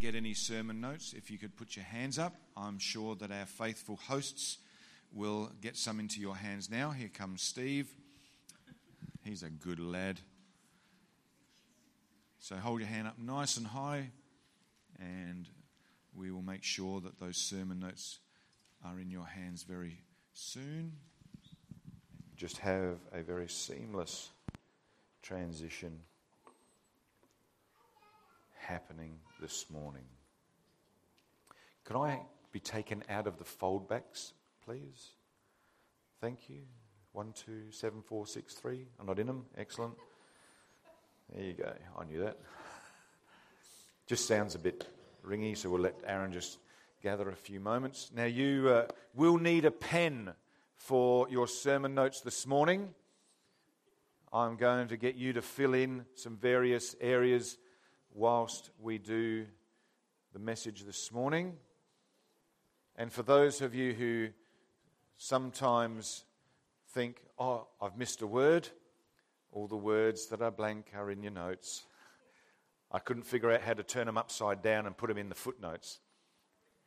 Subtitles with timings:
[0.00, 3.44] get any sermon notes, if you could put your hands up, I'm sure that our
[3.44, 4.56] faithful hosts
[5.12, 6.90] will get some into your hands now.
[6.90, 7.86] Here comes Steve.
[9.22, 10.18] He's a good lad.
[12.38, 14.10] So hold your hand up nice and high,
[14.98, 15.46] and
[16.14, 18.20] we will make sure that those sermon notes
[18.82, 19.98] are in your hands very
[20.32, 20.92] soon.
[22.36, 24.30] Just have a very seamless
[25.20, 26.00] transition
[28.66, 30.04] happening this morning.
[31.84, 32.20] Can I
[32.52, 34.32] be taken out of the foldbacks,
[34.64, 35.10] please?
[36.20, 36.60] Thank you.
[37.12, 38.86] One, two, seven, four, six, three.
[38.98, 39.46] I'm not in them.
[39.56, 39.94] Excellent.
[41.34, 41.72] There you go.
[41.98, 42.38] I knew that.
[44.06, 44.86] Just sounds a bit
[45.26, 46.58] ringy, so we'll let Aaron just
[47.02, 48.10] gather a few moments.
[48.14, 50.32] Now, you uh, will need a pen
[50.76, 52.94] for your sermon notes this morning.
[54.32, 57.56] I'm going to get you to fill in some various areas
[58.12, 59.46] whilst we do
[60.32, 61.54] the message this morning.
[62.96, 64.28] And for those of you who
[65.16, 66.24] sometimes
[66.92, 68.68] think, oh, I've missed a word,
[69.52, 71.84] all the words that are blank are in your notes.
[72.92, 75.34] I couldn't figure out how to turn them upside down and put them in the
[75.34, 76.00] footnotes.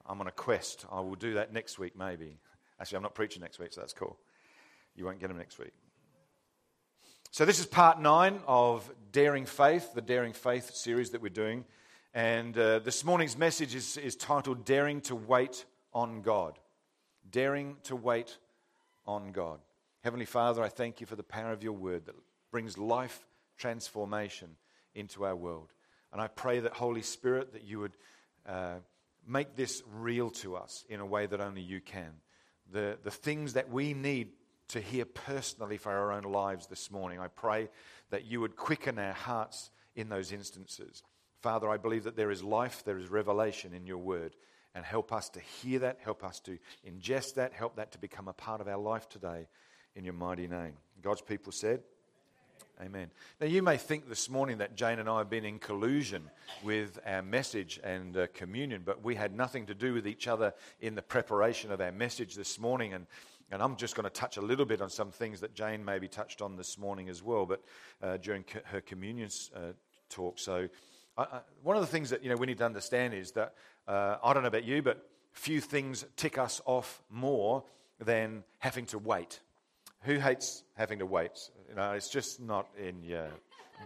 [0.05, 0.85] I'm on a quest.
[0.91, 2.39] I will do that next week, maybe.
[2.79, 4.17] Actually, I'm not preaching next week, so that's cool.
[4.95, 5.71] You won't get them next week.
[7.33, 11.65] So, this is part nine of Daring Faith, the Daring Faith series that we're doing.
[12.13, 16.59] And uh, this morning's message is, is titled Daring to Wait on God.
[17.27, 18.37] Daring to Wait
[19.07, 19.61] on God.
[20.03, 22.13] Heavenly Father, I thank you for the power of your word that
[22.51, 23.25] brings life
[23.57, 24.49] transformation
[24.93, 25.73] into our world.
[26.11, 27.97] And I pray that, Holy Spirit, that you would
[28.47, 28.75] uh,
[29.27, 32.11] make this real to us in a way that only you can.
[32.71, 34.33] The, the things that we need
[34.73, 37.69] to hear personally for our own lives this morning, I pray
[38.09, 41.03] that you would quicken our hearts in those instances.
[41.41, 44.35] Father, I believe that there is life, there is revelation in your word.
[44.73, 46.57] And help us to hear that, help us to
[46.87, 49.47] ingest that, help that to become a part of our life today
[49.95, 50.73] in your mighty name.
[51.03, 51.83] God's people said,
[52.81, 53.11] Amen.
[53.39, 56.31] Now, you may think this morning that Jane and I have been in collusion
[56.63, 60.55] with our message and uh, communion, but we had nothing to do with each other
[60.81, 62.93] in the preparation of our message this morning.
[62.93, 63.05] And,
[63.53, 66.07] and I'm just going to touch a little bit on some things that Jane maybe
[66.07, 67.61] touched on this morning as well, but
[68.01, 69.73] uh, during co- her communion uh,
[70.09, 70.39] talk.
[70.39, 70.67] So,
[71.61, 73.53] one of the things that you know we need to understand is that
[73.87, 77.63] uh, I don't know about you, but few things tick us off more
[77.99, 79.39] than having to wait.
[80.01, 81.51] Who hates having to wait?
[81.69, 83.29] You know, it's just not in your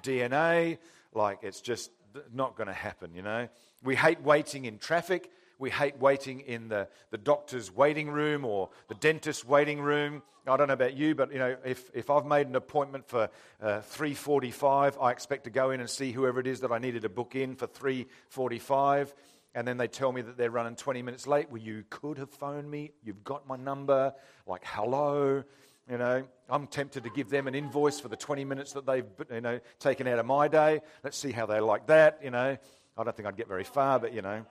[0.01, 0.77] DNA.
[1.13, 1.91] Like, it's just
[2.33, 3.50] not going to happen, you know.
[3.83, 5.29] We hate waiting in traffic.
[5.59, 10.22] We hate waiting in the, the doctor's waiting room or the dentist's waiting room.
[10.45, 13.29] I don't know about you, but you know, if, if I've made an appointment for
[13.62, 17.01] uh, 3:45, I expect to go in and see whoever it is that I needed
[17.01, 19.13] to book in for 3:45,
[19.56, 21.50] and then they tell me that they're running 20 minutes late.
[21.50, 22.91] Well, you could have phoned me.
[23.03, 24.13] You've got my number.
[24.45, 25.44] Like, hello.
[25.89, 29.06] You know, I'm tempted to give them an invoice for the 20 minutes that they've,
[29.31, 30.81] you know, taken out of my day.
[31.03, 32.57] Let's see how they like that, you know.
[32.97, 34.45] I don't think I'd get very far, but, you know,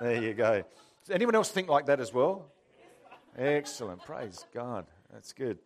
[0.00, 0.62] there you go.
[1.04, 2.46] Does anyone else think like that as well?
[3.36, 4.02] Excellent.
[4.02, 4.86] Praise God.
[5.12, 5.58] That's good.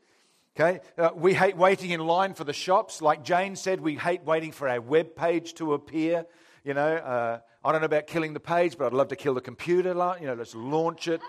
[0.58, 3.02] Okay, uh, we hate waiting in line for the shops.
[3.02, 6.24] Like Jane said, we hate waiting for our web page to appear.
[6.64, 9.34] You know, uh, I don't know about killing the page, but I'd love to kill
[9.34, 9.90] the computer.
[9.90, 11.20] You know, let's launch it.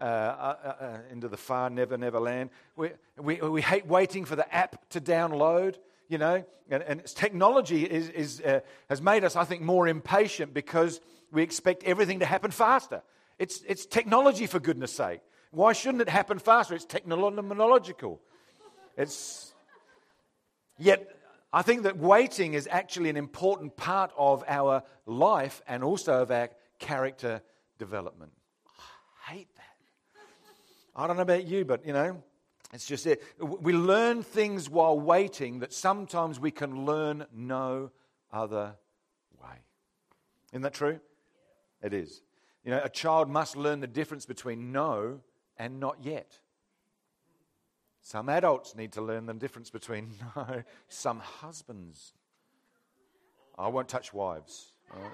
[0.00, 2.48] Uh, uh, uh, into the far never, never land.
[2.74, 2.88] We,
[3.18, 5.74] we, we hate waiting for the app to download,
[6.08, 10.54] you know, and, and technology is, is, uh, has made us, I think, more impatient
[10.54, 11.02] because
[11.32, 13.02] we expect everything to happen faster.
[13.38, 15.20] It's, it's technology, for goodness sake.
[15.50, 16.74] Why shouldn't it happen faster?
[16.74, 18.20] It's technological.
[18.96, 19.52] It's,
[20.78, 21.16] yet,
[21.52, 26.30] I think that waiting is actually an important part of our life and also of
[26.30, 27.42] our character
[27.78, 28.32] development.
[29.26, 29.64] I hate that.
[30.94, 32.22] I don't know about you, but you know,
[32.72, 33.22] it's just it.
[33.40, 37.90] We learn things while waiting that sometimes we can learn no
[38.32, 38.76] other
[39.42, 39.56] way.
[40.52, 41.00] Isn't that true?
[41.82, 42.22] It is.
[42.64, 45.20] You know, a child must learn the difference between no
[45.56, 46.38] and not yet.
[48.02, 50.62] Some adults need to learn the difference between no.
[50.88, 52.12] Some husbands.
[53.58, 54.72] I won't touch wives.
[54.92, 55.12] Right?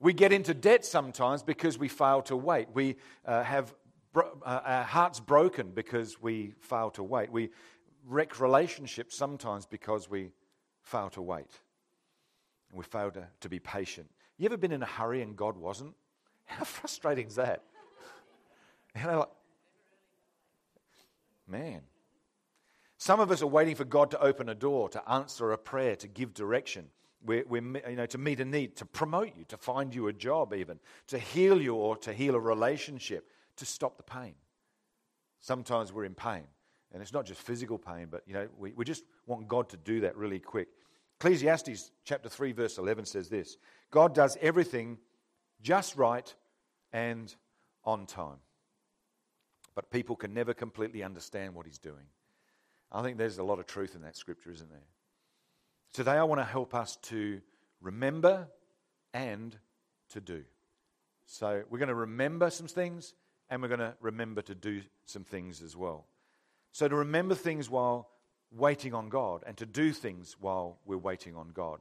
[0.00, 2.68] We get into debt sometimes because we fail to wait.
[2.72, 2.96] We
[3.26, 3.74] uh, have
[4.12, 7.32] bro- uh, our hearts broken because we fail to wait.
[7.32, 7.50] We
[8.06, 10.32] wreck relationships sometimes because we
[10.82, 11.50] fail to wait.
[12.70, 14.08] And we fail to, to be patient.
[14.38, 15.94] You ever been in a hurry and God wasn't?
[16.46, 17.64] How frustrating is that?
[18.96, 19.28] You know, like,
[21.46, 21.82] man.
[22.96, 25.94] Some of us are waiting for God to open a door, to answer a prayer,
[25.96, 26.86] to give direction.
[27.24, 30.12] we're, we're, you know, to meet a need, to promote you, to find you a
[30.12, 34.34] job, even, to heal you or to heal a relationship, to stop the pain.
[35.40, 36.44] Sometimes we're in pain.
[36.92, 39.76] And it's not just physical pain, but you know, we, we just want God to
[39.76, 40.68] do that really quick.
[41.20, 43.56] Ecclesiastes chapter 3, verse 11 says this
[43.90, 44.98] God does everything
[45.60, 46.32] just right
[46.92, 47.34] and
[47.84, 48.38] on time.
[49.74, 52.06] But people can never completely understand what he's doing.
[52.92, 54.86] I think there's a lot of truth in that scripture, isn't there?
[55.92, 57.40] Today, I want to help us to
[57.80, 58.48] remember
[59.12, 59.56] and
[60.10, 60.44] to do.
[61.26, 63.14] So, we're going to remember some things
[63.50, 66.06] and we're going to remember to do some things as well.
[66.72, 68.08] So, to remember things while
[68.50, 71.80] waiting on God and to do things while we're waiting on God.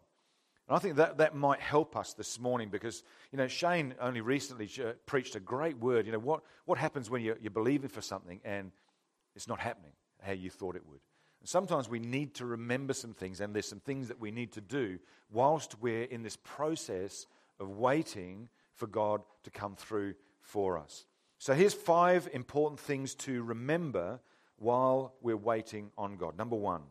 [0.67, 4.21] And I think that, that might help us this morning because, you know, Shane only
[4.21, 6.05] recently uh, preached a great word.
[6.05, 8.71] You know, what, what happens when you're, you're believing for something and
[9.35, 10.99] it's not happening how you thought it would?
[11.39, 14.51] And sometimes we need to remember some things, and there's some things that we need
[14.53, 14.99] to do
[15.31, 17.27] whilst we're in this process
[17.59, 21.05] of waiting for God to come through for us.
[21.39, 24.19] So here's five important things to remember
[24.57, 26.37] while we're waiting on God.
[26.37, 26.81] Number one,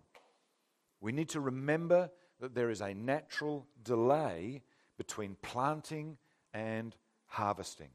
[1.00, 2.10] we need to remember
[2.40, 4.62] that there is a natural delay
[4.98, 6.16] between planting
[6.54, 6.94] and
[7.26, 7.90] harvesting.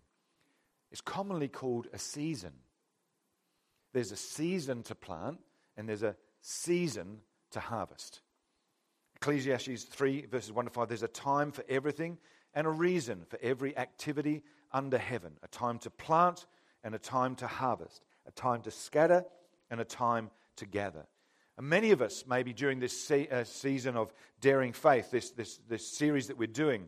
[0.92, 2.54] It's commonly called a season.
[3.94, 5.40] There's a season to plant
[5.78, 7.20] and there's a season
[7.52, 8.22] to harvest.
[9.16, 12.18] Ecclesiastes 3, verses 1 to 5 there's a time for everything
[12.54, 16.46] and a reason for every activity under heaven a time to plant
[16.84, 19.24] and a time to harvest, a time to scatter
[19.72, 21.08] and a time together.
[21.58, 25.60] And many of us, maybe during this se- uh, season of Daring Faith, this, this,
[25.68, 26.88] this series that we're doing,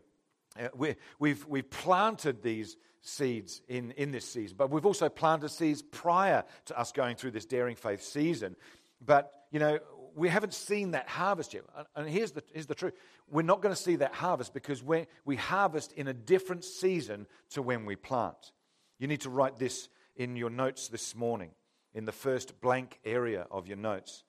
[0.59, 5.49] uh, we we've, we've planted these seeds in, in this season, but we've also planted
[5.49, 8.55] seeds prior to us going through this Daring Faith season.
[9.03, 9.79] But, you know,
[10.15, 11.63] we haven't seen that harvest yet.
[11.95, 12.93] And here's the, here's the truth
[13.29, 17.25] we're not going to see that harvest because we we harvest in a different season
[17.51, 18.51] to when we plant.
[18.99, 21.51] You need to write this in your notes this morning,
[21.93, 24.23] in the first blank area of your notes.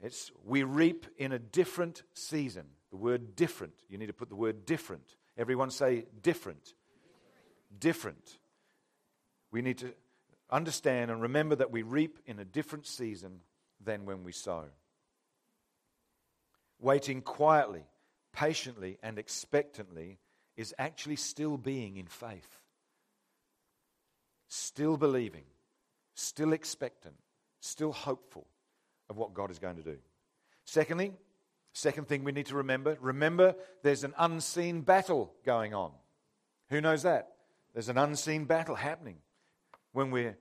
[0.00, 2.64] It's we reap in a different season.
[2.90, 3.74] The word different.
[3.88, 5.16] You need to put the word different.
[5.36, 6.74] Everyone say different.
[7.78, 8.38] Different.
[9.50, 9.94] We need to
[10.50, 13.40] understand and remember that we reap in a different season
[13.82, 14.64] than when we sow.
[16.80, 17.84] Waiting quietly,
[18.32, 20.18] patiently, and expectantly
[20.56, 22.60] is actually still being in faith,
[24.48, 25.44] still believing,
[26.14, 27.14] still expectant,
[27.60, 28.46] still hopeful
[29.10, 29.96] of what God is going to do.
[30.64, 31.12] Secondly,
[31.72, 35.92] second thing we need to remember remember there's an unseen battle going on.
[36.70, 37.32] Who knows that?
[37.72, 39.16] There's an unseen battle happening
[39.92, 40.38] when we're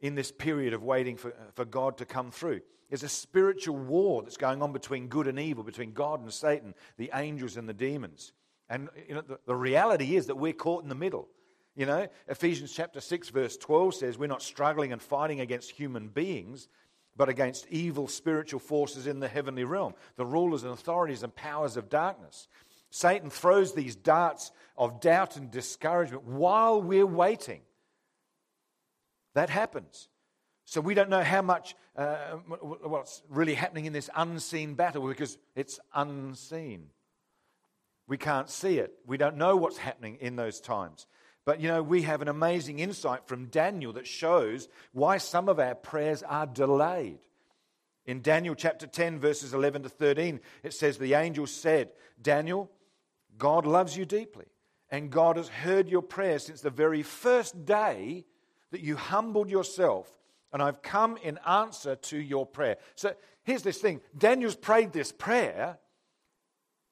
[0.00, 2.60] in this period of waiting for, for God to come through.
[2.88, 6.74] There's a spiritual war that's going on between good and evil, between God and Satan,
[6.98, 8.32] the angels and the demons.
[8.68, 11.28] And you know, the, the reality is that we're caught in the middle.
[11.74, 16.08] You know, Ephesians chapter 6, verse 12 says, We're not struggling and fighting against human
[16.08, 16.68] beings,
[17.16, 21.76] but against evil spiritual forces in the heavenly realm, the rulers and authorities and powers
[21.76, 22.48] of darkness.
[22.90, 27.62] Satan throws these darts of doubt and discouragement while we're waiting.
[29.34, 30.08] That happens.
[30.66, 32.32] So we don't know how much, uh,
[32.82, 36.88] what's really happening in this unseen battle because it's unseen.
[38.06, 38.92] We can't see it.
[39.06, 41.06] We don't know what's happening in those times.
[41.44, 45.58] But you know, we have an amazing insight from Daniel that shows why some of
[45.58, 47.18] our prayers are delayed.
[48.04, 51.90] In Daniel chapter 10, verses 11 to 13, it says, The angel said,
[52.20, 52.70] Daniel,
[53.38, 54.46] God loves you deeply,
[54.90, 58.24] and God has heard your prayer since the very first day
[58.70, 60.12] that you humbled yourself,
[60.52, 62.76] and I've come in answer to your prayer.
[62.96, 63.14] So
[63.44, 65.78] here's this thing Daniel's prayed this prayer,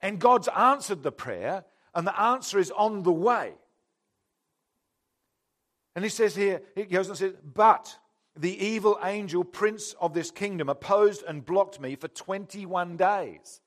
[0.00, 3.54] and God's answered the prayer, and the answer is on the way.
[5.94, 7.96] And he says here, he goes and says, But
[8.36, 13.60] the evil angel, prince of this kingdom, opposed and blocked me for 21 days.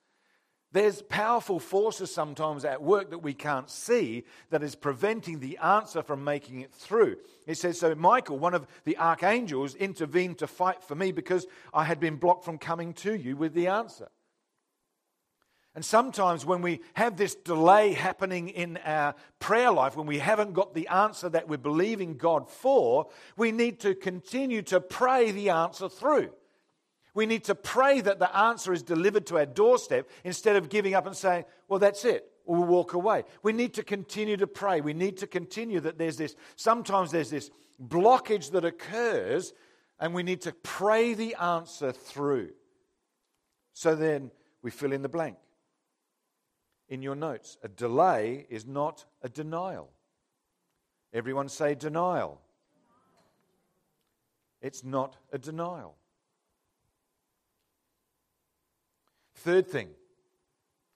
[0.73, 6.01] There's powerful forces sometimes at work that we can't see that is preventing the answer
[6.01, 7.17] from making it through.
[7.45, 11.83] He says, So Michael, one of the archangels, intervened to fight for me because I
[11.83, 14.09] had been blocked from coming to you with the answer.
[15.75, 20.53] And sometimes when we have this delay happening in our prayer life, when we haven't
[20.53, 25.49] got the answer that we're believing God for, we need to continue to pray the
[25.49, 26.29] answer through.
[27.15, 30.93] We need to pray that the answer is delivered to our doorstep instead of giving
[30.93, 33.23] up and saying, well, that's it, or we'll walk away.
[33.41, 34.81] We need to continue to pray.
[34.81, 37.49] We need to continue that there's this, sometimes there's this
[37.83, 39.53] blockage that occurs,
[39.99, 42.51] and we need to pray the answer through.
[43.73, 44.29] So then
[44.61, 45.37] we fill in the blank.
[46.89, 47.57] In your notes.
[47.63, 49.89] A delay is not a denial.
[51.13, 52.41] Everyone say denial.
[54.61, 55.95] It's not a denial.
[59.35, 59.89] Third thing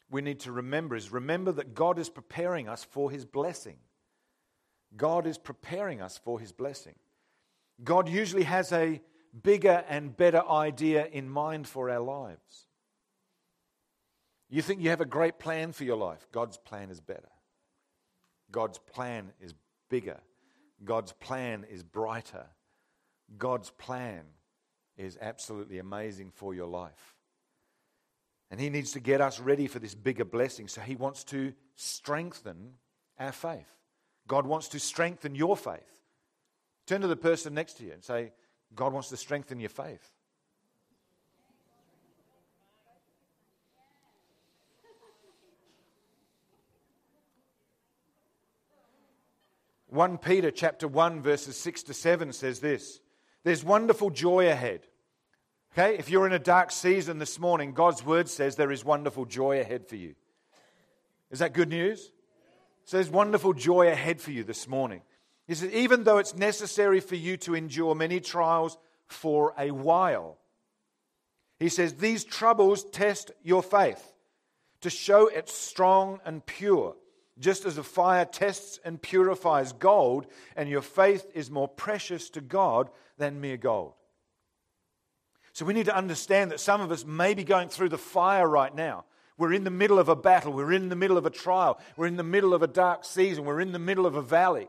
[0.10, 3.78] we need to remember is remember that God is preparing us for his blessing.
[4.96, 6.96] God is preparing us for his blessing.
[7.84, 9.02] God usually has a
[9.44, 12.67] bigger and better idea in mind for our lives.
[14.50, 17.30] You think you have a great plan for your life, God's plan is better.
[18.50, 19.54] God's plan is
[19.90, 20.20] bigger.
[20.84, 22.46] God's plan is brighter.
[23.38, 24.22] God's plan
[24.96, 27.16] is absolutely amazing for your life.
[28.50, 30.68] And He needs to get us ready for this bigger blessing.
[30.70, 32.74] So He wants to strengthen
[33.20, 33.70] our faith.
[34.28, 36.02] God wants to strengthen your faith.
[36.86, 38.32] Turn to the person next to you and say,
[38.74, 40.17] God wants to strengthen your faith.
[49.90, 53.00] 1 Peter chapter 1 verses 6 to 7 says this.
[53.44, 54.82] There's wonderful joy ahead.
[55.74, 55.98] Okay?
[55.98, 59.62] If you're in a dark season this morning, God's word says there is wonderful joy
[59.62, 60.16] ahead for you.
[61.32, 62.12] Is that good news?
[62.86, 65.02] So there's wonderful joy ahead for you this morning.
[65.48, 70.38] He says, even though it's necessary for you to endure many trials for a while,
[71.60, 74.14] he says, these troubles test your faith
[74.82, 76.96] to show it's strong and pure
[77.40, 82.42] just as a fire tests and purifies gold, and your faith is more precious to
[82.42, 83.94] God than mere gold.
[85.54, 88.48] So we need to understand that some of us may be going through the fire
[88.48, 89.06] right now.
[89.38, 90.54] We're in the middle of a battle.
[90.54, 91.80] We're in the middle of a trial.
[91.96, 93.46] We're in the middle of a dark season.
[93.46, 94.68] We're in the middle of a valley.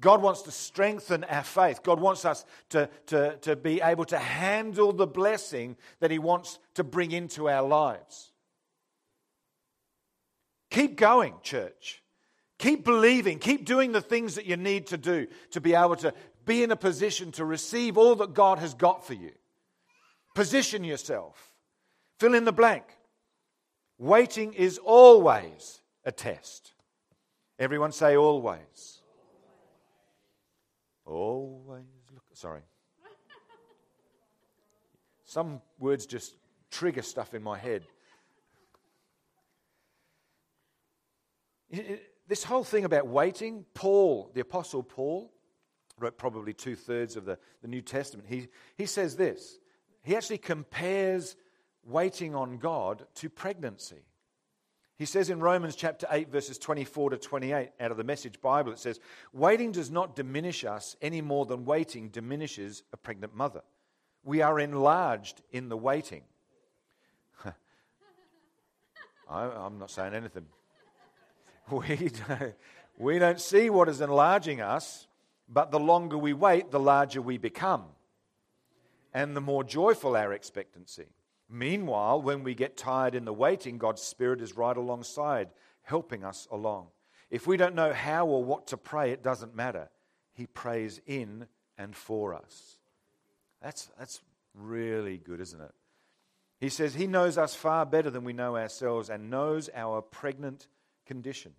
[0.00, 1.82] God wants to strengthen our faith.
[1.82, 6.58] God wants us to, to, to be able to handle the blessing that He wants
[6.74, 8.32] to bring into our lives.
[10.70, 12.02] Keep going, church.
[12.58, 13.38] Keep believing.
[13.38, 16.70] Keep doing the things that you need to do to be able to be in
[16.70, 19.32] a position to receive all that God has got for you.
[20.34, 21.52] Position yourself.
[22.18, 22.84] Fill in the blank.
[23.98, 26.72] Waiting is always a test.
[27.58, 29.00] Everyone say always.
[31.04, 31.84] Always.
[32.14, 32.62] Look, sorry.
[35.24, 36.34] Some words just
[36.70, 37.84] trigger stuff in my head.
[42.28, 45.32] This whole thing about waiting, Paul, the Apostle Paul,
[45.98, 48.28] wrote probably two thirds of the, the New Testament.
[48.28, 49.58] He, he says this.
[50.02, 51.36] He actually compares
[51.84, 54.02] waiting on God to pregnancy.
[54.96, 58.70] He says in Romans chapter 8, verses 24 to 28, out of the Message Bible,
[58.72, 59.00] it says,
[59.32, 63.62] Waiting does not diminish us any more than waiting diminishes a pregnant mother.
[64.24, 66.22] We are enlarged in the waiting.
[67.44, 67.52] I,
[69.44, 70.44] I'm not saying anything.
[71.70, 72.54] We don't,
[72.98, 75.06] we don't see what is enlarging us,
[75.48, 77.84] but the longer we wait, the larger we become.
[79.12, 81.06] And the more joyful our expectancy.
[81.48, 85.48] Meanwhile, when we get tired in the waiting, God's Spirit is right alongside,
[85.82, 86.88] helping us along.
[87.30, 89.88] If we don't know how or what to pray, it doesn't matter.
[90.32, 91.46] He prays in
[91.76, 92.78] and for us.
[93.60, 94.20] That's, that's
[94.54, 95.72] really good, isn't it?
[96.60, 100.68] He says he knows us far better than we know ourselves and knows our pregnant
[101.10, 101.52] condition.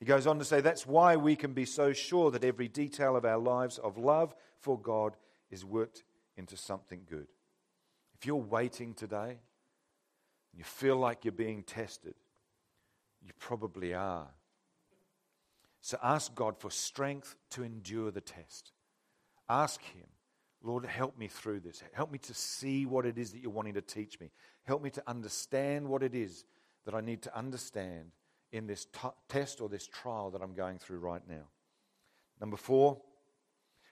[0.00, 3.14] He goes on to say that's why we can be so sure that every detail
[3.14, 5.14] of our lives of love for God
[5.50, 6.04] is worked
[6.38, 7.26] into something good.
[8.14, 12.14] If you're waiting today and you feel like you're being tested,
[13.22, 14.28] you probably are.
[15.82, 18.72] So ask God for strength to endure the test.
[19.50, 20.06] Ask Him,
[20.62, 21.82] Lord, help me through this.
[21.92, 24.30] Help me to see what it is that you're wanting to teach me.
[24.64, 26.46] Help me to understand what it is
[26.86, 28.12] that I need to understand
[28.52, 31.48] in this t- test or this trial that I'm going through right now.
[32.40, 33.00] Number four,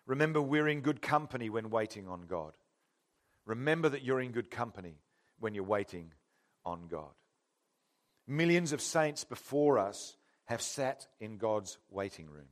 [0.06, 2.52] remember we're in good company when waiting on God.
[3.46, 4.98] Remember that you're in good company
[5.38, 6.12] when you're waiting
[6.64, 7.12] on God.
[8.26, 12.48] Millions of saints before us have sat in God's waiting room.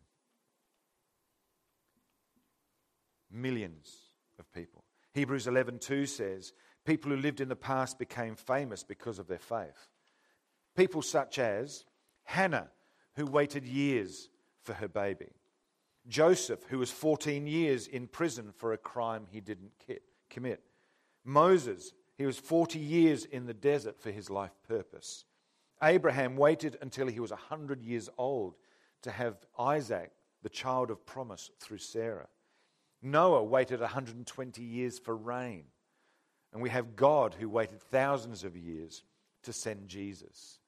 [3.30, 3.96] Millions
[4.38, 4.84] of people.
[5.14, 6.52] Hebrews 11:2 says,
[6.84, 9.88] people who lived in the past became famous because of their faith.
[10.76, 11.84] People such as
[12.32, 12.70] Hannah,
[13.16, 14.30] who waited years
[14.64, 15.28] for her baby.
[16.08, 19.72] Joseph, who was 14 years in prison for a crime he didn't
[20.30, 20.62] commit.
[21.26, 25.26] Moses, he was 40 years in the desert for his life purpose.
[25.82, 28.54] Abraham waited until he was 100 years old
[29.02, 30.10] to have Isaac,
[30.42, 32.28] the child of promise, through Sarah.
[33.02, 35.64] Noah waited 120 years for rain.
[36.54, 39.04] And we have God who waited thousands of years
[39.42, 40.60] to send Jesus.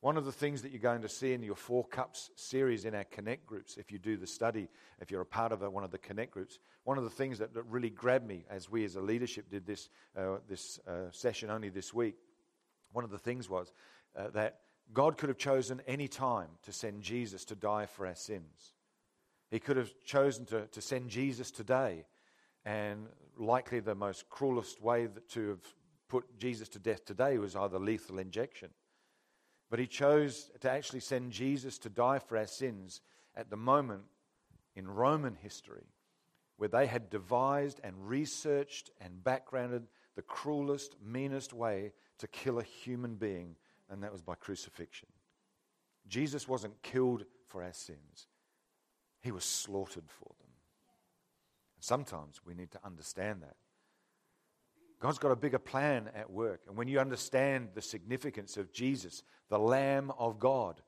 [0.00, 2.94] One of the things that you're going to see in your Four Cups series in
[2.94, 5.90] our Connect groups, if you do the study, if you're a part of one of
[5.90, 8.96] the Connect groups, one of the things that, that really grabbed me as we as
[8.96, 12.14] a leadership did this, uh, this uh, session only this week,
[12.92, 13.74] one of the things was
[14.16, 14.60] uh, that
[14.94, 18.72] God could have chosen any time to send Jesus to die for our sins.
[19.50, 22.06] He could have chosen to, to send Jesus today,
[22.64, 25.60] and likely the most cruelest way to have
[26.08, 28.70] put Jesus to death today was either lethal injection
[29.70, 33.00] but he chose to actually send Jesus to die for our sins
[33.36, 34.02] at the moment
[34.74, 35.86] in Roman history
[36.60, 42.62] where they had devised and researched and backgrounded the cruelest, meanest way to kill a
[42.62, 43.56] human being,
[43.88, 45.08] and that was by crucifixion.
[46.06, 48.26] Jesus wasn't killed for our sins,
[49.22, 50.50] he was slaughtered for them.
[51.78, 53.56] Sometimes we need to understand that.
[55.00, 56.60] God's got a bigger plan at work.
[56.68, 60.82] And when you understand the significance of Jesus, the Lamb of God,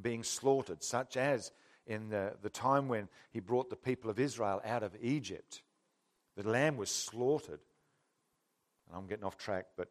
[0.00, 1.52] being slaughtered, such as
[1.86, 5.62] in the, the time when he brought the people of Israel out of Egypt,
[6.36, 7.60] the lamb was slaughtered.
[8.88, 9.88] And I'm getting off track, but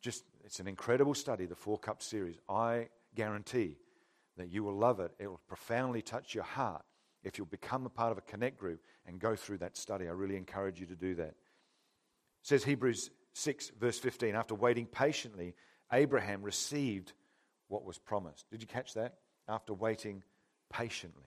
[0.00, 2.38] just it's an incredible study, the Four Cup series.
[2.48, 3.76] I guarantee
[4.36, 5.12] that you will love it.
[5.18, 6.84] It will profoundly touch your heart
[7.22, 10.08] if you'll become a part of a connect group and go through that study.
[10.08, 11.34] I really encourage you to do that
[12.44, 15.54] says Hebrews 6, verse 15, after waiting patiently,
[15.92, 17.14] Abraham received
[17.68, 18.48] what was promised.
[18.50, 19.14] Did you catch that?
[19.48, 20.22] After waiting
[20.70, 21.24] patiently.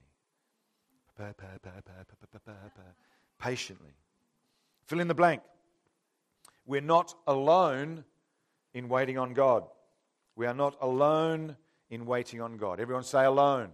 [3.39, 3.91] Patiently.
[4.85, 5.41] Fill in the blank.
[6.67, 8.03] We're not alone
[8.73, 9.63] in waiting on God.
[10.35, 11.57] We are not alone
[11.89, 12.79] in waiting on God.
[12.79, 13.69] Everyone say alone.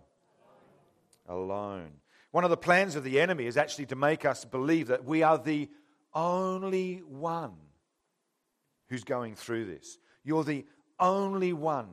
[1.27, 1.91] Alone.
[2.31, 5.23] One of the plans of the enemy is actually to make us believe that we
[5.23, 5.69] are the
[6.13, 7.53] only one
[8.89, 9.97] who's going through this.
[10.23, 10.65] You're the
[10.99, 11.87] only one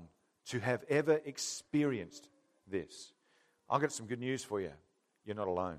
[0.46, 2.28] to have ever experienced
[2.66, 3.12] this.
[3.68, 4.72] I've got some good news for you.
[5.24, 5.78] You're not alone.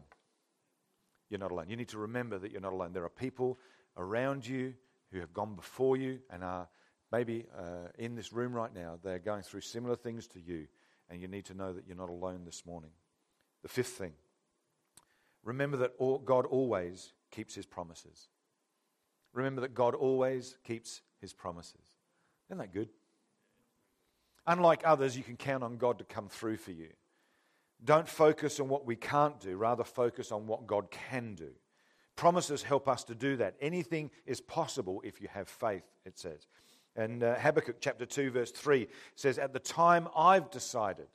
[1.29, 1.69] You're not alone.
[1.69, 2.93] You need to remember that you're not alone.
[2.93, 3.57] There are people
[3.97, 4.73] around you
[5.11, 6.67] who have gone before you and are
[7.11, 8.97] maybe uh, in this room right now.
[9.03, 10.67] They're going through similar things to you,
[11.09, 12.91] and you need to know that you're not alone this morning.
[13.61, 14.13] The fifth thing
[15.43, 18.27] remember that all, God always keeps his promises.
[19.33, 21.97] Remember that God always keeps his promises.
[22.49, 22.89] Isn't that good?
[24.47, 26.89] Unlike others, you can count on God to come through for you.
[27.83, 31.49] Don't focus on what we can't do, rather, focus on what God can do.
[32.15, 33.55] Promises help us to do that.
[33.61, 36.47] Anything is possible if you have faith, it says.
[36.95, 41.07] And uh, Habakkuk chapter 2, verse 3 says, At the time I've decided,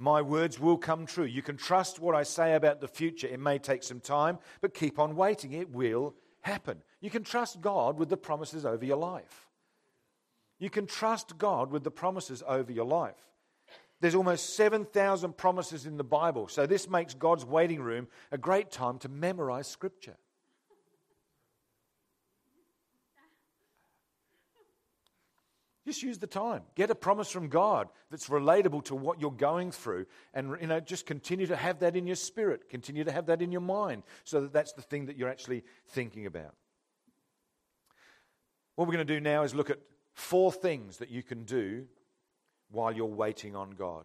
[0.00, 1.24] my words will come true.
[1.24, 3.26] You can trust what I say about the future.
[3.26, 5.52] It may take some time, but keep on waiting.
[5.52, 6.78] It will happen.
[7.00, 9.46] You can trust God with the promises over your life.
[10.58, 13.30] You can trust God with the promises over your life.
[14.00, 18.70] There's almost 7,000 promises in the Bible, so this makes God's waiting room a great
[18.70, 20.16] time to memorize Scripture.
[25.90, 26.62] Just use the time.
[26.76, 30.78] Get a promise from God that's relatable to what you're going through, and you know,
[30.78, 32.70] just continue to have that in your spirit.
[32.70, 35.64] Continue to have that in your mind, so that that's the thing that you're actually
[35.88, 36.54] thinking about.
[38.76, 39.80] What we're going to do now is look at
[40.12, 41.86] four things that you can do
[42.70, 44.04] while you're waiting on God,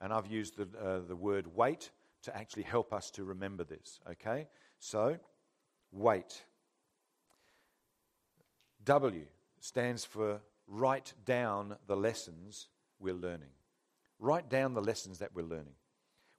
[0.00, 1.90] and I've used the uh, the word wait
[2.22, 3.98] to actually help us to remember this.
[4.08, 4.46] Okay,
[4.78, 5.18] so
[5.90, 6.44] wait.
[8.84, 9.26] W
[9.58, 13.50] stands for write down the lessons we're learning.
[14.18, 15.74] Write down the lessons that we're learning.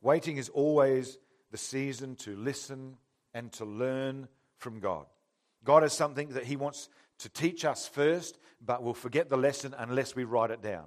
[0.01, 1.17] Waiting is always
[1.51, 2.97] the season to listen
[3.33, 5.05] and to learn from God.
[5.63, 9.75] God has something that He wants to teach us first, but we'll forget the lesson
[9.77, 10.85] unless we write it down.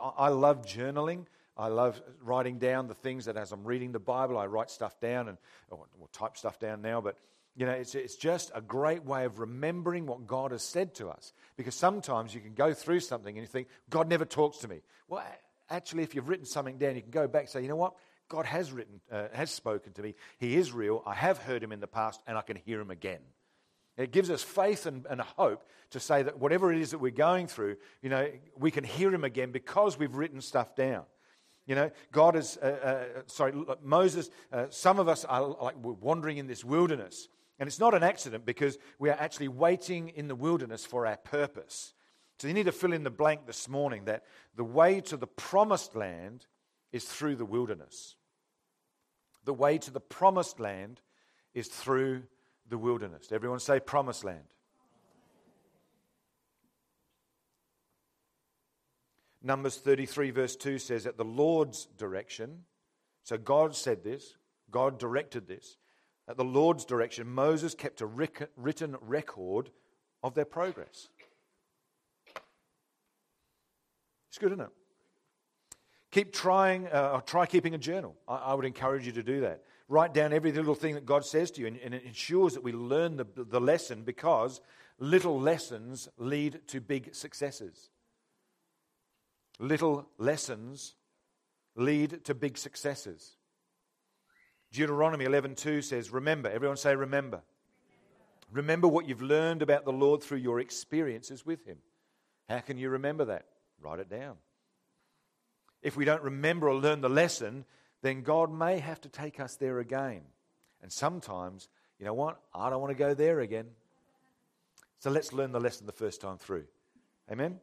[0.00, 1.26] I love journaling.
[1.56, 4.98] I love writing down the things that as I'm reading the Bible, I write stuff
[5.00, 5.38] down and
[5.70, 7.16] or, or type stuff down now, but
[7.58, 11.08] you know, it's, it's just a great way of remembering what God has said to
[11.08, 11.32] us.
[11.56, 14.80] Because sometimes you can go through something and you think, God never talks to me.
[15.08, 15.24] Well,
[15.68, 17.94] actually, if you've written something down, you can go back and say, you know what?
[18.28, 20.14] God has written, uh, has spoken to me.
[20.38, 21.02] He is real.
[21.04, 23.20] I have heard him in the past, and I can hear him again.
[23.96, 27.10] It gives us faith and, and hope to say that whatever it is that we're
[27.10, 31.02] going through, you know, we can hear him again because we've written stuff down.
[31.66, 32.66] You know, God is, uh,
[33.16, 37.66] uh, sorry, Moses, uh, some of us are like we're wandering in this wilderness and
[37.66, 41.92] it's not an accident because we are actually waiting in the wilderness for our purpose.
[42.38, 45.26] So you need to fill in the blank this morning that the way to the
[45.26, 46.46] promised land
[46.92, 48.14] is through the wilderness.
[49.44, 51.00] The way to the promised land
[51.52, 52.22] is through
[52.68, 53.32] the wilderness.
[53.32, 54.44] Everyone say promised land.
[59.42, 62.64] Numbers 33, verse 2 says, At the Lord's direction,
[63.22, 64.36] so God said this,
[64.70, 65.76] God directed this.
[66.28, 69.70] At the Lord's direction, Moses kept a written record
[70.22, 71.08] of their progress.
[74.28, 74.70] It's good, isn't it?
[76.10, 78.14] Keep trying, uh, try keeping a journal.
[78.26, 79.62] I, I, would encourage you to do that.
[79.88, 82.62] Write down every little thing that God says to you, and, and it ensures that
[82.62, 84.60] we learn the, the lesson because
[84.98, 87.90] little lessons lead to big successes.
[89.58, 90.94] Little lessons
[91.74, 93.37] lead to big successes.
[94.72, 97.42] Deuteronomy 11:2 says, "Remember." Everyone say remember.
[98.50, 101.82] Remember what you've learned about the Lord through your experiences with him.
[102.48, 103.46] How can you remember that?
[103.80, 104.38] Write it down.
[105.82, 107.66] If we don't remember or learn the lesson,
[108.02, 110.22] then God may have to take us there again.
[110.82, 112.40] And sometimes, you know what?
[112.54, 113.74] I don't want to go there again.
[114.98, 116.66] So let's learn the lesson the first time through.
[117.30, 117.60] Amen?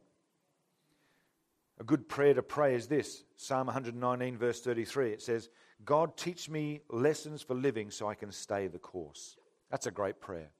[1.78, 5.12] A good prayer to pray is this Psalm 119, verse 33.
[5.12, 5.50] It says,
[5.84, 9.36] God, teach me lessons for living so I can stay the course.
[9.70, 10.50] That's a great prayer.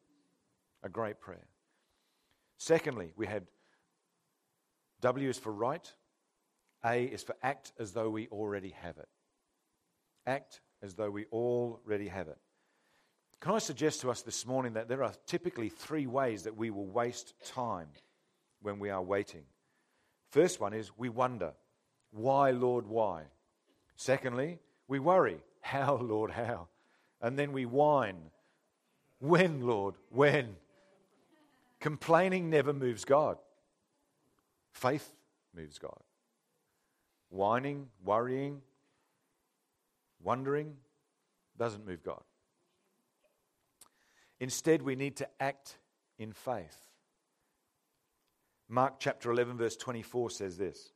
[0.82, 1.46] A great prayer.
[2.58, 3.46] Secondly, we had
[5.00, 5.92] W is for right,
[6.84, 9.08] A is for act as though we already have it.
[10.26, 12.38] Act as though we already have it.
[13.40, 16.70] Can I suggest to us this morning that there are typically three ways that we
[16.70, 17.88] will waste time
[18.62, 19.44] when we are waiting?
[20.30, 21.52] First one is we wonder,
[22.10, 23.24] why, Lord, why?
[23.96, 26.68] Secondly, we worry, how, Lord, how?
[27.20, 28.30] And then we whine,
[29.18, 30.56] when, Lord, when?
[31.80, 33.38] Complaining never moves God.
[34.72, 35.12] Faith
[35.54, 36.00] moves God.
[37.30, 38.60] Whining, worrying,
[40.22, 40.76] wondering
[41.58, 42.22] doesn't move God.
[44.38, 45.78] Instead, we need to act
[46.18, 46.76] in faith.
[48.68, 50.90] Mark chapter 11, verse 24 says this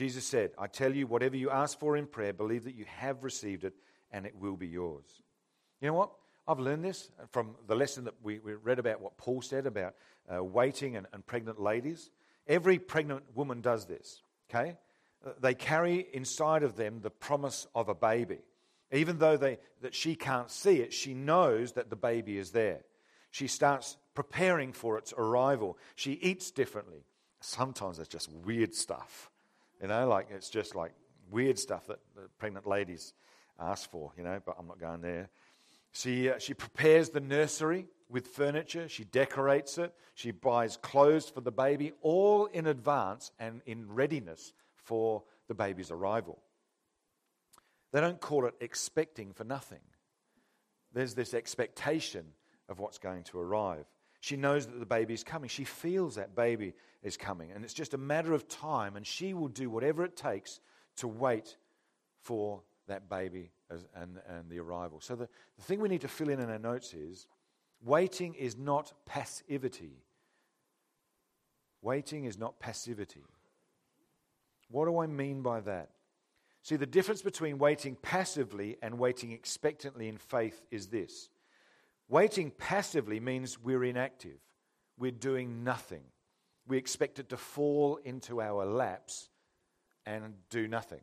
[0.00, 3.22] Jesus said, I tell you, whatever you ask for in prayer, believe that you have
[3.22, 3.74] received it
[4.10, 5.04] and it will be yours.
[5.82, 6.12] You know what?
[6.48, 9.94] I've learned this from the lesson that we, we read about what Paul said about
[10.34, 12.08] uh, waiting and, and pregnant ladies.
[12.48, 14.78] Every pregnant woman does this, okay?
[15.22, 18.38] Uh, they carry inside of them the promise of a baby.
[18.90, 22.80] Even though they, that she can't see it, she knows that the baby is there.
[23.32, 25.76] She starts preparing for its arrival.
[25.94, 27.04] She eats differently.
[27.40, 29.30] Sometimes it's just weird stuff,
[29.80, 30.92] you know, like it's just like
[31.30, 31.98] weird stuff that
[32.38, 33.14] pregnant ladies
[33.58, 35.30] ask for, you know, but I'm not going there.
[35.92, 41.40] She, uh, she prepares the nursery with furniture, she decorates it, she buys clothes for
[41.40, 46.40] the baby, all in advance and in readiness for the baby's arrival.
[47.92, 49.80] They don't call it expecting for nothing.
[50.92, 52.24] There's this expectation
[52.68, 53.86] of what's going to arrive.
[54.20, 55.48] She knows that the baby is coming.
[55.48, 57.50] She feels that baby is coming.
[57.52, 60.60] And it's just a matter of time, and she will do whatever it takes
[60.96, 61.56] to wait
[62.20, 65.00] for that baby as, and, and the arrival.
[65.00, 67.26] So, the, the thing we need to fill in in our notes is
[67.82, 70.02] waiting is not passivity.
[71.80, 73.24] Waiting is not passivity.
[74.68, 75.90] What do I mean by that?
[76.62, 81.30] See, the difference between waiting passively and waiting expectantly in faith is this
[82.10, 84.38] waiting passively means we're inactive,
[84.98, 86.02] we're doing nothing.
[86.66, 89.30] We expect it to fall into our laps
[90.04, 91.00] and do nothing.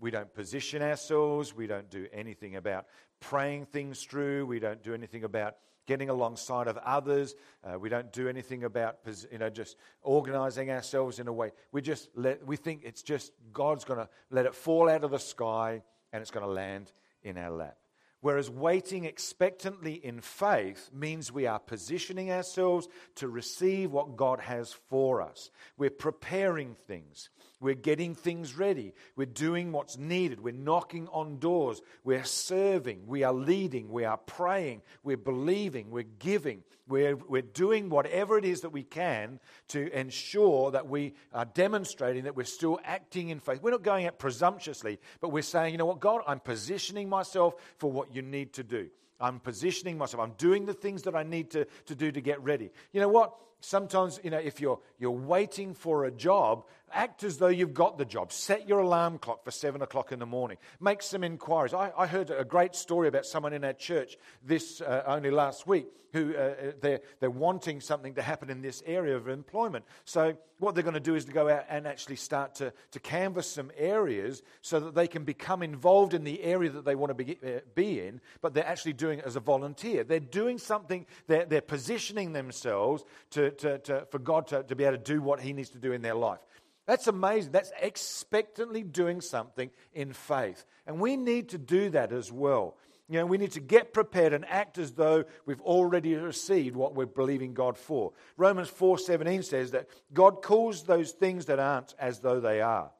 [0.00, 2.86] We don't position ourselves, we don't do anything about
[3.20, 7.34] praying things through, we don't do anything about getting alongside of others.
[7.64, 8.98] Uh, we don't do anything about
[9.32, 11.50] you know just organizing ourselves in a way.
[11.72, 15.10] We just let we think it's just God's going to let it fall out of
[15.10, 16.92] the sky and it's going to land
[17.22, 17.76] in our lap.
[18.20, 24.72] Whereas waiting expectantly in faith means we are positioning ourselves to receive what God has
[24.72, 25.50] for us.
[25.76, 27.30] We're preparing things.
[27.60, 28.94] We're getting things ready.
[29.16, 30.40] We're doing what's needed.
[30.40, 31.80] We're knocking on doors.
[32.04, 33.06] We're serving.
[33.06, 33.90] We are leading.
[33.90, 34.82] We are praying.
[35.02, 35.90] We're believing.
[35.90, 36.62] We're giving.
[36.86, 42.24] We're, we're doing whatever it is that we can to ensure that we are demonstrating
[42.24, 43.60] that we're still acting in faith.
[43.60, 47.54] We're not going out presumptuously, but we're saying, you know what, God, I'm positioning myself
[47.76, 48.88] for what you need to do.
[49.20, 50.22] I'm positioning myself.
[50.22, 52.70] I'm doing the things that I need to, to do to get ready.
[52.92, 53.34] You know what?
[53.60, 57.98] Sometimes, you know, if you're, you're waiting for a job, act as though you've got
[57.98, 58.32] the job.
[58.32, 60.58] Set your alarm clock for seven o'clock in the morning.
[60.80, 61.74] Make some inquiries.
[61.74, 65.66] I, I heard a great story about someone in our church this uh, only last
[65.66, 69.84] week who uh, uh, they're, they're wanting something to happen in this area of employment.
[70.04, 72.98] So, what they're going to do is to go out and actually start to, to
[72.98, 77.16] canvass some areas so that they can become involved in the area that they want
[77.16, 80.02] to be, uh, be in, but they're actually doing it as a volunteer.
[80.02, 84.84] They're doing something, they're, they're positioning themselves to, to, to, for God to, to be
[84.84, 86.40] able to do what He needs to do in their life.
[86.86, 87.52] That's amazing.
[87.52, 90.64] That's expectantly doing something in faith.
[90.86, 92.76] And we need to do that as well.
[93.10, 96.94] You know, we need to get prepared and act as though we've already received what
[96.94, 98.12] we're believing God for.
[98.36, 102.90] Romans 4:17 says that God calls those things that aren't as though they are.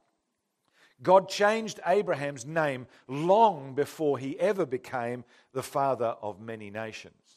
[1.03, 7.28] God changed Abraham's name long before he ever became the father of many nations.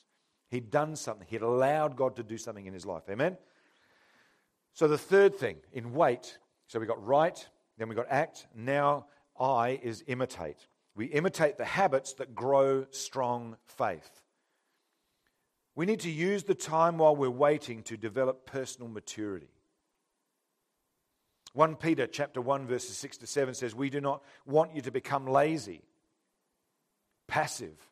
[0.51, 1.25] He'd done something.
[1.29, 3.03] He'd allowed God to do something in his life.
[3.09, 3.37] Amen.
[4.73, 6.37] So the third thing in wait,
[6.67, 9.05] so we got right, then we got act, now
[9.39, 10.67] I is imitate.
[10.93, 14.21] We imitate the habits that grow strong faith.
[15.73, 19.49] We need to use the time while we're waiting to develop personal maturity.
[21.53, 24.91] 1 Peter chapter 1 verses 6 to 7 says we do not want you to
[24.91, 25.81] become lazy,
[27.27, 27.90] passive.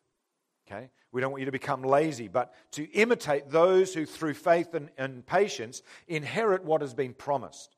[0.70, 0.90] Okay?
[1.12, 4.90] We don't want you to become lazy, but to imitate those who through faith and,
[4.96, 7.76] and patience inherit what has been promised.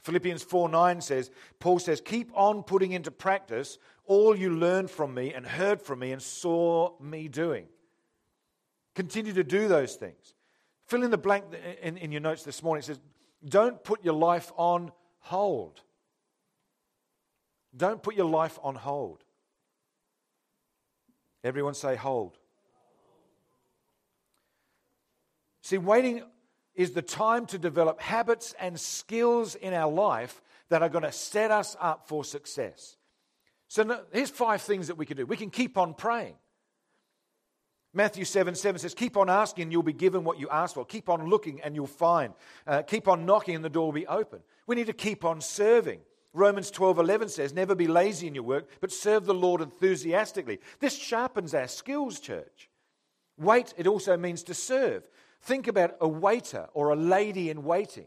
[0.00, 5.14] Philippians 4 9 says, Paul says, Keep on putting into practice all you learned from
[5.14, 7.66] me and heard from me and saw me doing.
[8.94, 10.34] Continue to do those things.
[10.86, 11.44] Fill in the blank
[11.80, 12.80] in, in your notes this morning.
[12.80, 13.00] It says,
[13.44, 15.80] Don't put your life on hold.
[17.76, 19.22] Don't put your life on hold.
[21.44, 22.38] Everyone say, Hold.
[25.62, 26.22] See, waiting
[26.74, 31.12] is the time to develop habits and skills in our life that are going to
[31.12, 32.96] set us up for success.
[33.68, 35.26] So here's five things that we can do.
[35.26, 36.34] We can keep on praying.
[37.94, 40.84] Matthew 7 7 says, Keep on asking, and you'll be given what you ask for.
[40.84, 42.32] Keep on looking, and you'll find.
[42.66, 44.40] Uh, keep on knocking, and the door will be open.
[44.66, 46.00] We need to keep on serving.
[46.34, 50.60] Romans 12 11 says, Never be lazy in your work, but serve the Lord enthusiastically.
[50.80, 52.70] This sharpens our skills, church.
[53.38, 55.06] Wait, it also means to serve.
[55.42, 58.06] Think about a waiter or a lady in waiting.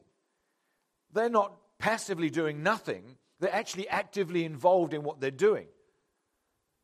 [1.14, 5.68] They're not passively doing nothing, they're actually actively involved in what they're doing.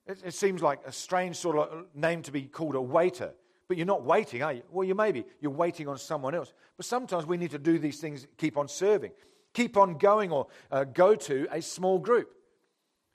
[0.05, 3.33] It, it, seems like a strange sort of name to be called a waiter,
[3.67, 4.63] but you're not waiting, are you?
[4.69, 5.23] Well, you may be.
[5.39, 6.51] You're waiting on someone else.
[6.75, 9.11] But sometimes we need to do these things, keep on serving,
[9.53, 12.29] keep on going, or uh, go to a small group.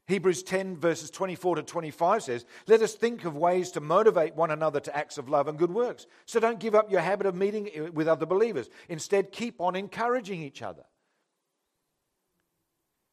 [0.09, 4.53] Hebrews 10, verses 24 to 25 says, Let us think of ways to motivate one
[4.53, 6.07] another to acts of love and good works.
[6.27, 8.69] So don't give up your habit of meeting with other believers.
[8.89, 10.85] Instead, keep on encouraging each other.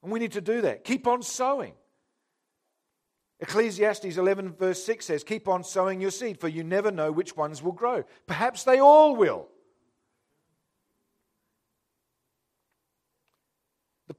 [0.04, 0.84] And we need to do that.
[0.84, 1.74] Keep on sowing.
[3.40, 7.36] Ecclesiastes 11, verse 6 says, Keep on sowing your seed, for you never know which
[7.36, 8.04] ones will grow.
[8.28, 9.48] Perhaps they all will.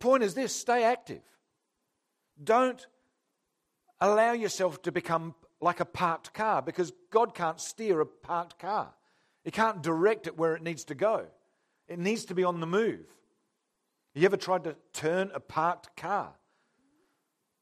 [0.05, 1.23] Point is this stay active.
[2.43, 2.87] Don't
[4.01, 8.93] allow yourself to become like a parked car because God can't steer a parked car.
[9.45, 11.27] He can't direct it where it needs to go.
[11.89, 13.07] It needs to be on the move.
[14.15, 16.35] You ever tried to turn a parked car?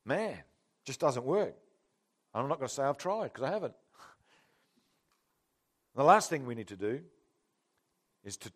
[0.04, 0.36] Man,
[0.84, 1.54] just doesn't work.
[2.34, 3.74] I'm not going to say I've tried because I haven't.
[5.94, 7.02] the last thing we need to do
[8.24, 8.52] is to,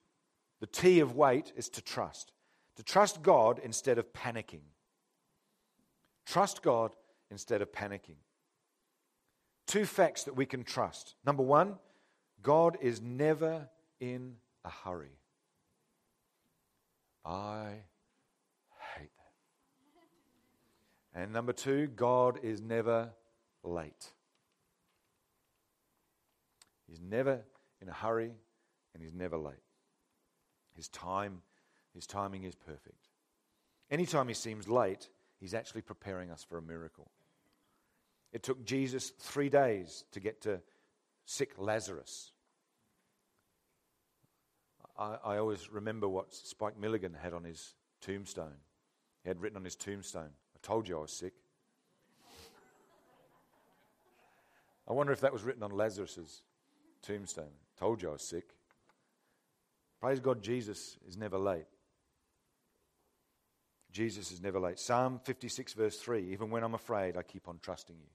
[0.60, 2.32] the T of wait is to trust.
[2.76, 4.62] To trust God instead of panicking.
[6.26, 6.94] Trust God
[7.30, 8.16] instead of panicking.
[9.66, 11.14] Two facts that we can trust.
[11.24, 11.76] Number one,
[12.42, 15.18] God is never in a hurry.
[17.24, 17.82] I
[18.94, 19.10] hate
[21.14, 21.20] that.
[21.20, 23.10] And number two, God is never
[23.64, 24.12] late.
[26.86, 27.42] He's never
[27.80, 28.32] in a hurry
[28.94, 29.54] and he's never late.
[30.76, 31.42] His time,
[31.96, 33.08] his timing is perfect.
[33.90, 37.10] Anytime he seems late, He's actually preparing us for a miracle.
[38.32, 40.60] It took Jesus three days to get to
[41.24, 42.32] sick Lazarus.
[44.98, 48.56] I, I always remember what Spike Milligan had on his tombstone.
[49.22, 51.34] He had written on his tombstone, I told you I was sick.
[54.88, 56.42] I wonder if that was written on Lazarus's
[57.02, 57.50] tombstone.
[57.78, 58.54] Told you I was sick.
[60.00, 61.66] Praise God, Jesus is never late.
[63.96, 64.78] Jesus is never late.
[64.78, 68.10] Psalm 56, verse 3 Even when I'm afraid, I keep on trusting you.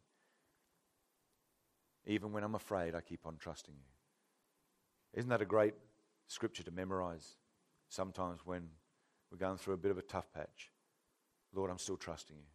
[2.14, 5.20] Even when I'm afraid, I keep on trusting you.
[5.20, 5.74] Isn't that a great
[6.28, 7.34] scripture to memorize
[7.90, 8.70] sometimes when
[9.32, 10.70] we're going through a bit of a tough patch?
[11.52, 12.52] Lord, I'm still trusting you.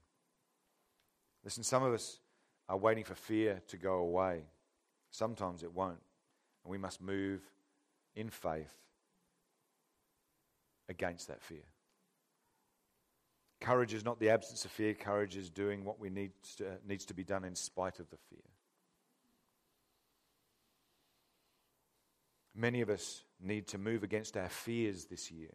[1.43, 2.21] Listen, some of us
[2.69, 4.45] are waiting for fear to go away.
[5.11, 5.99] Sometimes it won't.
[6.63, 7.41] And we must move
[8.15, 8.75] in faith
[10.89, 11.65] against that fear.
[13.61, 17.07] Courage is not the absence of fear, courage is doing what we need to, needs
[17.07, 18.43] to be done in spite of the fear.
[22.55, 25.51] Many of us need to move against our fears this year.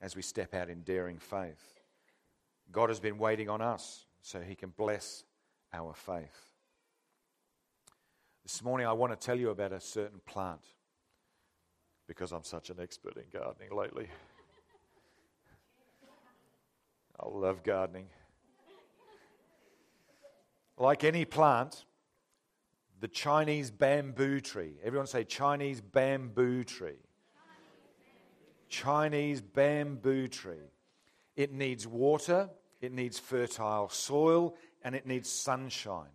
[0.00, 1.80] as we step out in daring faith.
[2.70, 5.24] God has been waiting on us so he can bless
[5.72, 6.52] our faith.
[8.42, 10.60] This morning, I want to tell you about a certain plant
[12.06, 14.08] because I'm such an expert in gardening lately.
[17.18, 18.06] I love gardening.
[20.78, 21.84] Like any plant,
[23.00, 24.74] the Chinese bamboo tree.
[24.84, 26.98] Everyone say Chinese bamboo tree.
[28.68, 30.70] Chinese bamboo tree.
[31.36, 32.50] It needs water,
[32.80, 36.10] it needs fertile soil, and it needs sunshine.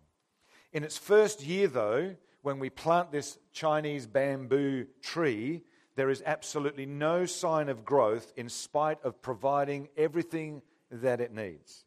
[0.72, 5.62] In its first year, though, when we plant this Chinese bamboo tree,
[5.94, 11.84] there is absolutely no sign of growth in spite of providing everything that it needs.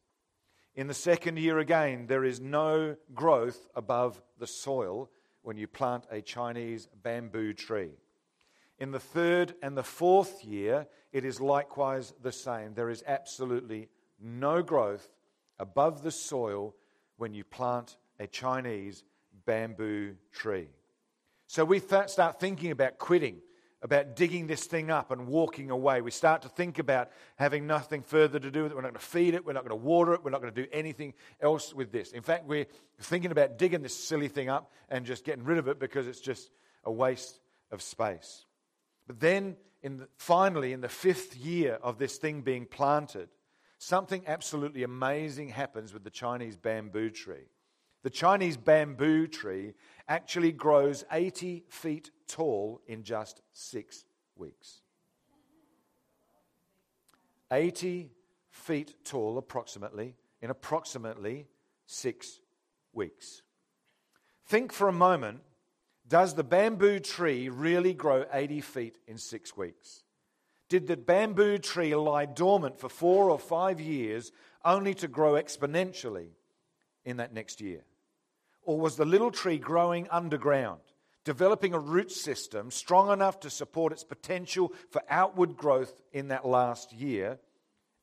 [0.75, 5.09] In the second year again, there is no growth above the soil
[5.41, 7.91] when you plant a Chinese bamboo tree.
[8.77, 12.73] In the third and the fourth year, it is likewise the same.
[12.73, 13.87] There is absolutely
[14.19, 15.07] no growth
[15.59, 16.75] above the soil
[17.15, 19.05] when you plant a Chinese
[19.45, 20.67] bamboo tree.
[21.47, 23.37] So we start thinking about quitting
[23.85, 26.01] about digging this thing up and walking away.
[26.01, 28.75] We start to think about having nothing further to do with it.
[28.75, 29.45] We're not going to feed it.
[29.45, 30.23] We're not going to water it.
[30.23, 32.11] We're not going to do anything else with this.
[32.11, 32.65] In fact, we're
[32.99, 36.19] thinking about digging this silly thing up and just getting rid of it because it's
[36.19, 36.49] just
[36.83, 37.39] a waste
[37.71, 38.45] of space.
[39.05, 43.29] But then, in the, finally, in the fifth year of this thing being planted,
[43.77, 47.45] something absolutely amazing happens with the Chinese bamboo tree.
[48.05, 49.73] The Chinese bamboo tree
[50.07, 54.81] actually grows 80 feet tall in just six weeks.
[57.51, 58.11] 80
[58.51, 61.47] feet tall, approximately, in approximately
[61.87, 62.41] six
[62.93, 63.41] weeks.
[64.45, 65.39] Think for a moment
[66.07, 70.03] does the bamboo tree really grow 80 feet in six weeks?
[70.69, 74.31] Did the bamboo tree lie dormant for four or five years
[74.63, 76.27] only to grow exponentially
[77.03, 77.81] in that next year?
[78.65, 80.81] Or was the little tree growing underground,
[81.23, 86.45] developing a root system strong enough to support its potential for outward growth in that
[86.45, 87.39] last year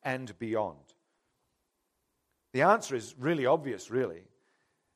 [0.03, 0.79] and beyond?
[2.53, 4.23] The answer is really obvious, really.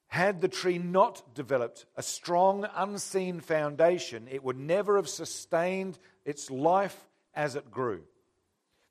[0.07, 6.49] Had the tree not developed a strong, unseen foundation, it would never have sustained its
[6.49, 6.97] life
[7.33, 8.03] as it grew.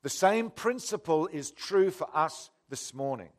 [0.03, 3.29] The same principle is true for us this morning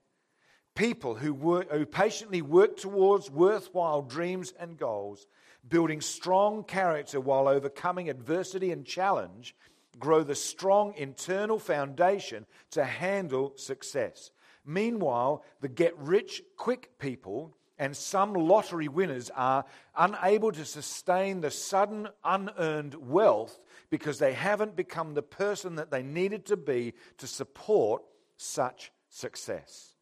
[0.78, 5.26] people who, work, who patiently work towards worthwhile dreams and goals,
[5.68, 9.56] building strong character while overcoming adversity and challenge,
[9.98, 14.30] grow the strong internal foundation to handle success.
[14.64, 19.64] Meanwhile, the get rich quick people and some lottery winners are
[19.96, 23.58] unable to sustain the sudden unearned wealth
[23.90, 28.02] because they haven't become the person that they needed to be to support
[28.36, 29.96] such success.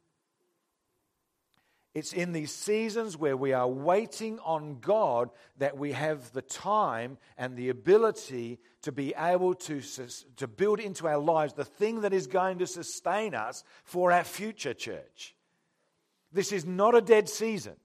[1.96, 7.16] It's in these seasons where we are waiting on God that we have the time
[7.38, 9.80] and the ability to be able to,
[10.36, 14.24] to build into our lives the thing that is going to sustain us for our
[14.24, 15.34] future church.
[16.30, 17.76] This is not a dead season.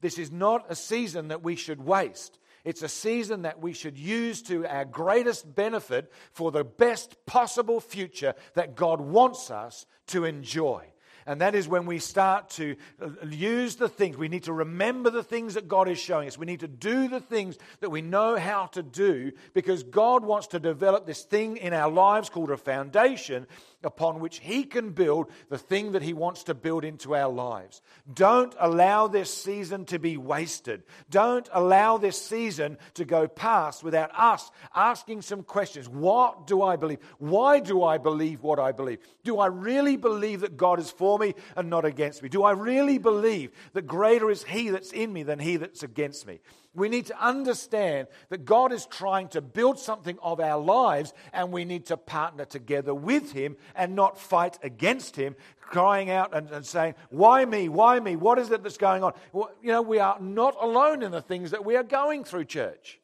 [0.00, 2.38] This is not a season that we should waste.
[2.64, 7.80] It's a season that we should use to our greatest benefit for the best possible
[7.80, 10.84] future that God wants us to enjoy.
[11.26, 14.16] And that is when we start to uh, use the things.
[14.16, 16.38] We need to remember the things that God is showing us.
[16.38, 20.46] We need to do the things that we know how to do because God wants
[20.48, 23.46] to develop this thing in our lives called a foundation
[23.84, 27.82] upon which He can build the thing that He wants to build into our lives.
[28.12, 30.82] Don't allow this season to be wasted.
[31.10, 35.88] Don't allow this season to go past without us asking some questions.
[35.88, 36.98] What do I believe?
[37.18, 38.98] Why do I believe what I believe?
[39.24, 42.28] Do I really believe that God is for me and not against me?
[42.28, 46.26] Do I really believe that greater is He that's in me than He that's against
[46.26, 46.40] me?
[46.76, 51.50] We need to understand that God is trying to build something of our lives, and
[51.50, 56.50] we need to partner together with Him and not fight against Him, crying out and,
[56.50, 57.68] and saying, Why me?
[57.68, 58.16] Why me?
[58.16, 59.12] What is it that's going on?
[59.32, 62.44] Well, you know, we are not alone in the things that we are going through,
[62.44, 63.00] church.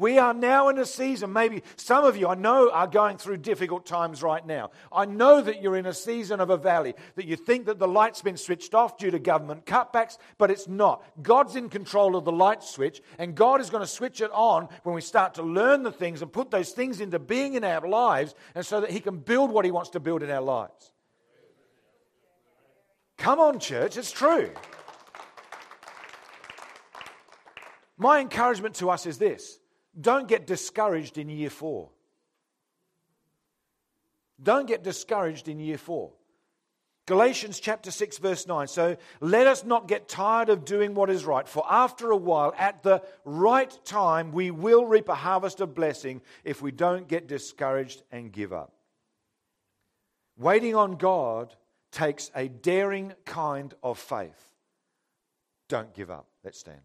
[0.00, 3.36] We are now in a season, maybe some of you I know are going through
[3.36, 4.70] difficult times right now.
[4.90, 7.86] I know that you're in a season of a valley, that you think that the
[7.86, 11.04] light's been switched off due to government cutbacks, but it's not.
[11.22, 14.70] God's in control of the light switch, and God is going to switch it on
[14.84, 17.86] when we start to learn the things and put those things into being in our
[17.86, 20.94] lives, and so that He can build what He wants to build in our lives.
[23.18, 24.50] Come on, church, it's true.
[27.98, 29.59] My encouragement to us is this
[29.98, 31.90] don't get discouraged in year four.
[34.42, 36.12] Don't get discouraged in year four.
[37.06, 38.68] Galatians chapter 6, verse 9.
[38.68, 42.54] So let us not get tired of doing what is right, for after a while,
[42.56, 47.26] at the right time, we will reap a harvest of blessing if we don't get
[47.26, 48.74] discouraged and give up.
[50.38, 51.56] Waiting on God
[51.90, 54.52] takes a daring kind of faith.
[55.68, 56.28] Don't give up.
[56.44, 56.80] Let's stand.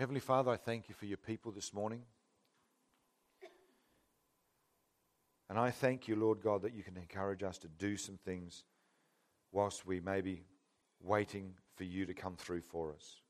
[0.00, 2.00] Heavenly Father, I thank you for your people this morning.
[5.50, 8.64] And I thank you, Lord God, that you can encourage us to do some things
[9.52, 10.44] whilst we may be
[11.02, 13.20] waiting for you to come through for us.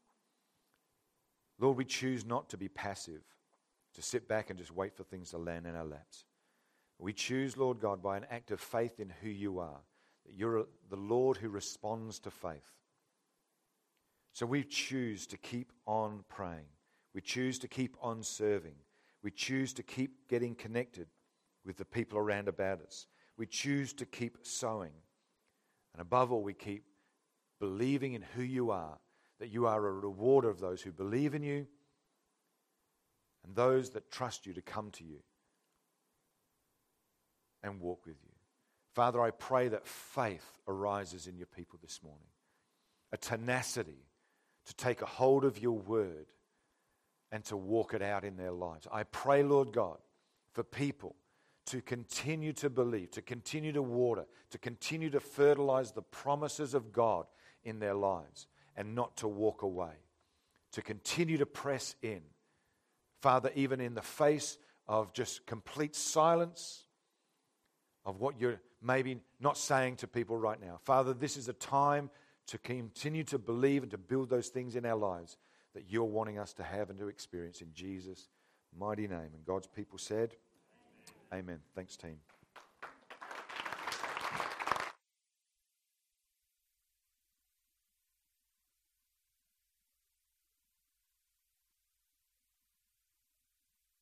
[1.59, 3.25] Lord, we choose not to be passive,
[3.95, 6.25] to sit back and just wait for things to land in our laps.
[7.01, 9.81] We choose, Lord God, by an act of faith in who you are,
[10.25, 12.80] that you're the Lord who responds to faith.
[14.33, 16.69] So we choose to keep on praying.
[17.15, 18.77] We choose to keep on serving.
[19.23, 21.09] We choose to keep getting connected
[21.65, 23.07] with the people around about us.
[23.37, 24.93] We choose to keep sowing.
[25.93, 26.85] And above all, we keep
[27.59, 28.99] believing in who you are,
[29.41, 31.67] that you are a rewarder of those who believe in you
[33.45, 35.19] and those that trust you to come to you
[37.63, 38.31] and walk with you.
[38.95, 42.29] Father, I pray that faith arises in your people this morning,
[43.13, 44.07] a tenacity
[44.71, 46.27] to take a hold of your word
[47.33, 48.87] and to walk it out in their lives.
[48.93, 49.99] I pray, Lord God,
[50.53, 51.17] for people
[51.67, 56.93] to continue to believe, to continue to water, to continue to fertilize the promises of
[56.93, 57.27] God
[57.65, 58.47] in their lives
[58.77, 60.05] and not to walk away,
[60.73, 62.21] to continue to press in.
[63.21, 64.57] Father, even in the face
[64.87, 66.85] of just complete silence
[68.05, 70.79] of what you're maybe not saying to people right now.
[70.85, 72.09] Father, this is a time
[72.51, 75.37] to continue to believe and to build those things in our lives
[75.73, 78.29] that you're wanting us to have and to experience in Jesus'
[78.77, 79.31] mighty name.
[79.35, 80.35] And God's people said,
[81.33, 81.45] Amen.
[81.45, 81.59] Amen.
[81.77, 82.17] Thanks, team.